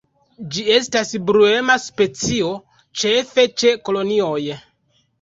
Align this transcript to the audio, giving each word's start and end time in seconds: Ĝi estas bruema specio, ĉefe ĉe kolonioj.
Ĝi 0.53 0.63
estas 0.77 1.11
bruema 1.27 1.77
specio, 1.85 2.51
ĉefe 3.03 3.49
ĉe 3.61 3.79
kolonioj. 3.87 4.45